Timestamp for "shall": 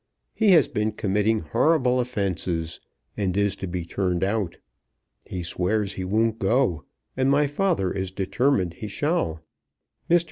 8.87-9.43